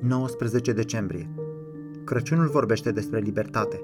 19 0.00 0.72
decembrie. 0.72 1.30
Crăciunul 2.04 2.48
vorbește 2.48 2.90
despre 2.90 3.18
libertate. 3.18 3.82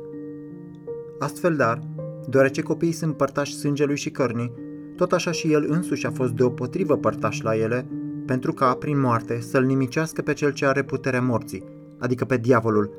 Astfel, 1.19 1.57
dar, 1.57 1.81
deoarece 2.29 2.63
copiii 2.63 2.93
sunt 2.93 3.17
părtași 3.17 3.57
sângelui 3.57 3.97
și 3.97 4.11
cărnii, 4.11 4.53
tot 4.97 5.13
așa 5.13 5.31
și 5.31 5.53
el 5.53 5.67
însuși 5.69 6.07
a 6.07 6.11
fost 6.11 6.33
deopotrivă 6.33 6.97
părtaș 6.97 7.41
la 7.41 7.57
ele, 7.57 7.87
pentru 8.27 8.53
ca, 8.53 8.75
prin 8.75 9.01
moarte, 9.01 9.41
să-l 9.41 9.65
nimicească 9.65 10.23
pe 10.23 10.33
cel 10.33 10.53
ce 10.53 10.67
are 10.67 10.83
puterea 10.83 11.23
morții, 11.23 11.65
adică 11.99 12.25
pe 12.25 12.37
diavolul, 12.37 12.91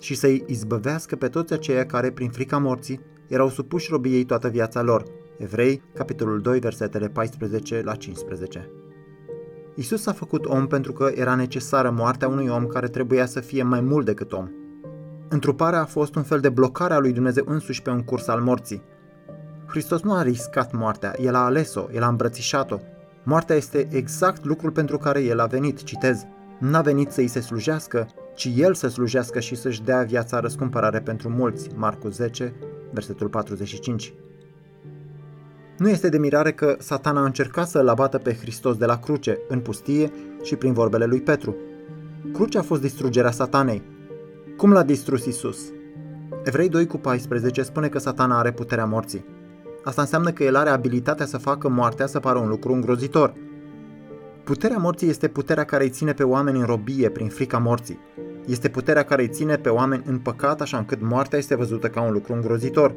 și 0.00 0.14
să-i 0.14 0.44
izbăvească 0.46 1.16
pe 1.16 1.28
toți 1.28 1.52
aceia 1.52 1.86
care, 1.86 2.10
prin 2.10 2.30
frica 2.30 2.58
morții, 2.58 3.00
erau 3.28 3.48
supuși 3.48 3.90
robiei 3.90 4.24
toată 4.24 4.48
viața 4.48 4.82
lor. 4.82 5.04
Evrei, 5.38 5.82
capitolul 5.94 6.40
2, 6.40 6.58
versetele 6.58 7.08
14 7.08 7.82
la 7.82 7.94
15. 7.94 8.70
Isus 9.74 10.06
a 10.06 10.12
făcut 10.12 10.46
om 10.46 10.66
pentru 10.66 10.92
că 10.92 11.10
era 11.14 11.34
necesară 11.34 11.90
moartea 11.90 12.28
unui 12.28 12.48
om 12.48 12.66
care 12.66 12.88
trebuia 12.88 13.26
să 13.26 13.40
fie 13.40 13.62
mai 13.62 13.80
mult 13.80 14.06
decât 14.06 14.32
om. 14.32 14.48
Întruparea 15.28 15.80
a 15.80 15.84
fost 15.84 16.14
un 16.14 16.22
fel 16.22 16.40
de 16.40 16.48
blocare 16.48 16.94
a 16.94 16.98
lui 16.98 17.12
Dumnezeu 17.12 17.44
însuși 17.46 17.82
pe 17.82 17.90
un 17.90 18.02
curs 18.02 18.28
al 18.28 18.40
morții. 18.40 18.82
Hristos 19.66 20.02
nu 20.02 20.14
a 20.14 20.22
riscat 20.22 20.72
moartea, 20.72 21.14
El 21.20 21.34
a 21.34 21.44
ales-o, 21.44 21.86
El 21.92 22.02
a 22.02 22.08
îmbrățișat-o. 22.08 22.78
Moartea 23.22 23.56
este 23.56 23.88
exact 23.90 24.44
lucrul 24.44 24.70
pentru 24.70 24.98
care 24.98 25.22
El 25.22 25.40
a 25.40 25.46
venit, 25.46 25.82
citez. 25.82 26.26
N-a 26.58 26.80
venit 26.80 27.10
să 27.10 27.20
îi 27.20 27.26
se 27.26 27.40
slujească, 27.40 28.08
ci 28.34 28.48
El 28.56 28.74
să 28.74 28.88
slujească 28.88 29.40
și 29.40 29.54
să-și 29.54 29.82
dea 29.82 30.02
viața 30.02 30.40
răscumpărare 30.40 31.00
pentru 31.00 31.28
mulți. 31.28 31.68
Marcu 31.74 32.08
10, 32.08 32.54
versetul 32.92 33.28
45. 33.28 34.14
Nu 35.80 35.88
este 35.88 36.08
de 36.08 36.18
mirare 36.18 36.52
că 36.52 36.76
satana 36.78 37.20
a 37.20 37.24
încercat 37.24 37.68
să-l 37.68 37.88
abată 37.88 38.18
pe 38.18 38.34
Hristos 38.34 38.76
de 38.76 38.84
la 38.84 38.98
cruce, 38.98 39.38
în 39.48 39.60
pustie 39.60 40.12
și 40.42 40.56
prin 40.56 40.72
vorbele 40.72 41.04
lui 41.04 41.20
Petru. 41.20 41.56
Crucea 42.32 42.58
a 42.58 42.62
fost 42.62 42.80
distrugerea 42.80 43.30
satanei. 43.30 43.82
Cum 44.56 44.72
l-a 44.72 44.82
distrus 44.82 45.24
Isus? 45.24 45.58
Evrei 46.44 46.68
2 46.68 46.86
cu 46.86 46.98
14 46.98 47.62
spune 47.62 47.88
că 47.88 47.98
satana 47.98 48.38
are 48.38 48.52
puterea 48.52 48.84
morții. 48.84 49.24
Asta 49.84 50.00
înseamnă 50.00 50.30
că 50.30 50.44
el 50.44 50.56
are 50.56 50.70
abilitatea 50.70 51.26
să 51.26 51.38
facă 51.38 51.68
moartea 51.68 52.06
să 52.06 52.20
pară 52.20 52.38
un 52.38 52.48
lucru 52.48 52.72
îngrozitor. 52.72 53.32
Puterea 54.44 54.78
morții 54.78 55.08
este 55.08 55.28
puterea 55.28 55.64
care 55.64 55.84
îi 55.84 55.90
ține 55.90 56.12
pe 56.12 56.24
oameni 56.24 56.58
în 56.58 56.64
robie 56.64 57.08
prin 57.08 57.28
frica 57.28 57.58
morții. 57.58 57.98
Este 58.46 58.68
puterea 58.68 59.02
care 59.02 59.22
îi 59.22 59.28
ține 59.28 59.56
pe 59.56 59.68
oameni 59.68 60.02
în 60.06 60.18
păcat 60.18 60.60
așa 60.60 60.76
încât 60.76 61.00
moartea 61.00 61.38
este 61.38 61.56
văzută 61.56 61.88
ca 61.88 62.00
un 62.00 62.12
lucru 62.12 62.32
îngrozitor. 62.32 62.94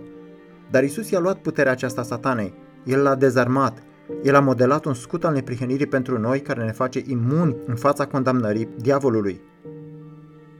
Dar 0.71 0.83
Isus 0.83 1.09
i-a 1.09 1.19
luat 1.19 1.37
puterea 1.37 1.71
aceasta 1.71 2.03
satanei 2.03 2.62
el 2.83 3.01
l-a 3.01 3.15
dezarmat. 3.15 3.83
El 4.23 4.35
a 4.35 4.39
modelat 4.39 4.85
un 4.85 4.93
scut 4.93 5.23
al 5.23 5.33
neprihănirii 5.33 5.85
pentru 5.85 6.19
noi 6.19 6.41
care 6.41 6.63
ne 6.63 6.71
face 6.71 7.01
imuni 7.05 7.55
în 7.65 7.75
fața 7.75 8.05
condamnării 8.05 8.69
diavolului. 8.77 9.41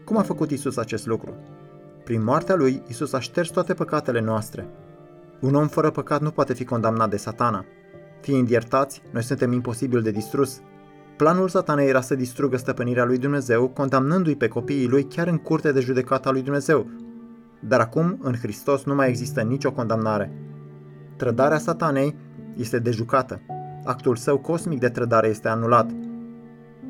Cum 0.06 0.18
a 0.18 0.22
făcut 0.22 0.52
Isus 0.52 0.78
acest 0.78 1.06
lucru? 1.06 1.36
Prin 2.04 2.24
moartea 2.24 2.56
lui, 2.56 2.82
Isus 2.88 3.14
a 3.14 3.20
șters 3.20 3.50
toate 3.50 3.74
păcatele 3.74 4.22
noastre. 4.22 4.68
Un 5.40 5.56
om 5.56 5.68
fără 5.68 5.90
păcat 5.90 6.22
nu 6.22 6.30
poate 6.30 6.54
fi 6.54 6.66
condamnat 6.66 7.10
de 7.10 7.18
satana. 7.18 7.66
Fiind 8.22 8.50
iertați, 8.50 9.02
noi 9.12 9.24
suntem 9.24 9.52
imposibil 9.52 10.02
de 10.02 10.12
distrus. 10.12 10.62
Planul 11.18 11.48
satanei 11.48 11.88
era 11.88 12.02
să 12.02 12.16
distrugă 12.16 12.58
stăpânirea 12.58 13.06
lui 13.06 13.18
Dumnezeu, 13.18 13.68
condamnându-i 13.68 14.36
pe 14.36 14.48
copiii 14.48 14.88
lui 14.88 15.04
chiar 15.04 15.28
în 15.28 15.38
curte 15.38 15.72
de 15.72 15.80
judecată 15.80 16.28
a 16.28 16.32
lui 16.32 16.42
Dumnezeu. 16.42 16.88
Dar 17.60 17.80
acum, 17.80 18.18
în 18.22 18.34
Hristos, 18.34 18.84
nu 18.84 18.96
mai 18.96 19.10
există 19.10 19.42
nicio 19.42 19.72
condamnare. 19.72 20.32
Trădarea 21.16 21.58
satanei 21.58 22.16
este 22.56 22.80
dejucată. 22.80 23.42
Actul 23.83 24.16
său 24.16 24.38
cosmic 24.38 24.80
de 24.80 24.89
trădare 24.89 25.28
este 25.28 25.47
anulat. 25.47 25.92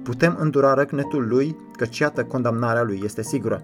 Putem 0.04 0.38
îndura 0.40 0.74
răcnetul 0.74 1.28
lui, 1.28 1.56
căci 1.78 2.00
iată 2.00 2.24
condamnarea 2.24 2.84
lui 2.84 3.02
este 3.04 3.22
sigură. 3.22 3.62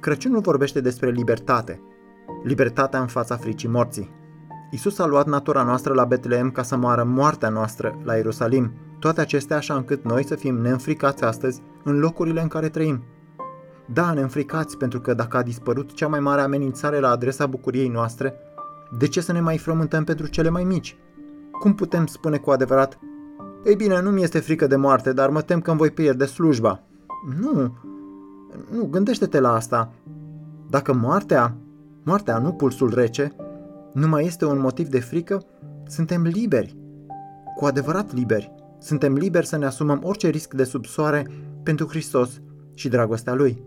Crăciunul 0.00 0.40
vorbește 0.40 0.80
despre 0.80 1.10
libertate. 1.10 1.80
Libertatea 2.42 3.00
în 3.00 3.06
fața 3.06 3.36
fricii 3.36 3.68
morții. 3.68 4.10
Isus 4.70 4.98
a 4.98 5.06
luat 5.06 5.26
natura 5.26 5.62
noastră 5.62 5.92
la 5.92 6.04
Betleem 6.04 6.50
ca 6.50 6.62
să 6.62 6.76
moară 6.76 7.04
moartea 7.04 7.48
noastră 7.48 7.98
la 8.04 8.14
Ierusalim. 8.14 8.72
Toate 8.98 9.20
acestea 9.20 9.56
așa 9.56 9.74
încât 9.74 10.04
noi 10.04 10.24
să 10.24 10.34
fim 10.34 10.54
neînfricați 10.54 11.24
astăzi 11.24 11.62
în 11.84 11.98
locurile 11.98 12.40
în 12.40 12.48
care 12.48 12.68
trăim. 12.68 13.02
Da, 13.86 14.12
neînfricați 14.12 14.76
pentru 14.76 15.00
că 15.00 15.14
dacă 15.14 15.36
a 15.36 15.42
dispărut 15.42 15.92
cea 15.92 16.08
mai 16.08 16.20
mare 16.20 16.40
amenințare 16.40 17.00
la 17.00 17.08
adresa 17.08 17.46
bucuriei 17.46 17.88
noastre, 17.88 18.34
de 18.98 19.08
ce 19.08 19.20
să 19.20 19.32
ne 19.32 19.40
mai 19.40 19.58
frământăm 19.58 20.04
pentru 20.04 20.26
cele 20.26 20.48
mai 20.48 20.64
mici? 20.64 20.96
Cum 21.60 21.74
putem 21.74 22.06
spune 22.06 22.36
cu 22.36 22.50
adevărat, 22.50 22.98
ei 23.64 23.76
bine, 23.76 24.00
nu 24.00 24.10
mi 24.10 24.22
este 24.22 24.38
frică 24.38 24.66
de 24.66 24.76
moarte, 24.76 25.12
dar 25.12 25.30
mă 25.30 25.42
tem 25.42 25.60
că 25.60 25.70
îmi 25.70 25.78
voi 25.78 25.90
pierde 25.90 26.24
slujba. 26.24 26.82
Nu, 27.40 27.76
nu, 28.70 28.84
gândește-te 28.84 29.40
la 29.40 29.54
asta. 29.54 29.92
Dacă 30.70 30.92
moartea, 30.92 31.56
moartea, 32.02 32.38
nu 32.38 32.52
pulsul 32.52 32.94
rece, 32.94 33.32
nu 33.92 34.08
mai 34.08 34.24
este 34.24 34.44
un 34.44 34.58
motiv 34.58 34.88
de 34.88 35.00
frică, 35.00 35.42
suntem 35.86 36.22
liberi. 36.22 36.76
Cu 37.56 37.64
adevărat 37.64 38.14
liberi. 38.14 38.52
Suntem 38.78 39.14
liberi 39.14 39.46
să 39.46 39.56
ne 39.56 39.66
asumăm 39.66 40.00
orice 40.02 40.28
risc 40.28 40.54
de 40.54 40.64
sub 40.64 40.84
soare 40.84 41.26
pentru 41.62 41.86
Hristos 41.86 42.40
și 42.74 42.88
dragostea 42.88 43.34
Lui. 43.34 43.62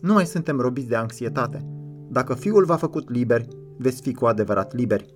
Nu 0.00 0.12
mai 0.12 0.26
suntem 0.26 0.60
robiți 0.60 0.88
de 0.88 0.96
anxietate. 0.96 1.66
Dacă 2.08 2.34
Fiul 2.34 2.64
v-a 2.64 2.76
făcut 2.76 3.10
liberi, 3.10 3.48
veți 3.78 4.02
fi 4.02 4.14
cu 4.14 4.26
adevărat 4.26 4.74
liberi. 4.74 5.15